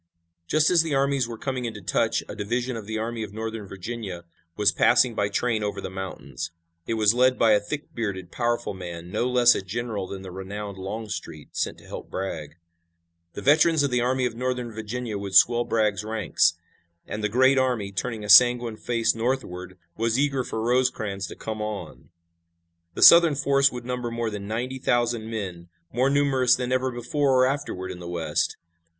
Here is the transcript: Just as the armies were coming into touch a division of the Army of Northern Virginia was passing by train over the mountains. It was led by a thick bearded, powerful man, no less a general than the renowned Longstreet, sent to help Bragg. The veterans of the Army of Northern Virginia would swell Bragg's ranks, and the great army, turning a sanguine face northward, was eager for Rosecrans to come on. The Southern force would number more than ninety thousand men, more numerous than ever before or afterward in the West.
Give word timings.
Just 0.47 0.71
as 0.71 0.81
the 0.81 0.95
armies 0.95 1.27
were 1.27 1.37
coming 1.37 1.65
into 1.65 1.79
touch 1.79 2.23
a 2.27 2.35
division 2.35 2.75
of 2.75 2.87
the 2.87 2.97
Army 2.97 3.21
of 3.21 3.33
Northern 3.35 3.67
Virginia 3.67 4.23
was 4.57 4.71
passing 4.71 5.13
by 5.13 5.29
train 5.29 5.61
over 5.63 5.79
the 5.79 5.91
mountains. 5.91 6.49
It 6.87 6.95
was 6.95 7.13
led 7.13 7.37
by 7.37 7.51
a 7.51 7.59
thick 7.59 7.93
bearded, 7.93 8.31
powerful 8.31 8.73
man, 8.73 9.11
no 9.11 9.29
less 9.29 9.53
a 9.53 9.61
general 9.61 10.07
than 10.07 10.23
the 10.23 10.31
renowned 10.31 10.79
Longstreet, 10.79 11.55
sent 11.55 11.77
to 11.77 11.85
help 11.85 12.09
Bragg. 12.09 12.55
The 13.33 13.43
veterans 13.43 13.83
of 13.83 13.91
the 13.91 14.01
Army 14.01 14.25
of 14.25 14.33
Northern 14.33 14.73
Virginia 14.73 15.19
would 15.19 15.35
swell 15.35 15.65
Bragg's 15.65 16.03
ranks, 16.03 16.55
and 17.05 17.23
the 17.23 17.29
great 17.29 17.59
army, 17.59 17.91
turning 17.91 18.23
a 18.23 18.27
sanguine 18.29 18.77
face 18.77 19.13
northward, 19.13 19.77
was 19.97 20.17
eager 20.17 20.43
for 20.43 20.63
Rosecrans 20.63 21.27
to 21.27 21.35
come 21.35 21.61
on. 21.61 22.09
The 22.95 23.03
Southern 23.03 23.35
force 23.35 23.71
would 23.71 23.85
number 23.85 24.09
more 24.09 24.31
than 24.31 24.47
ninety 24.47 24.79
thousand 24.79 25.29
men, 25.29 25.69
more 25.93 26.09
numerous 26.09 26.55
than 26.55 26.71
ever 26.71 26.89
before 26.91 27.35
or 27.39 27.45
afterward 27.45 27.91
in 27.91 27.99
the 27.99 28.09
West. 28.09 28.57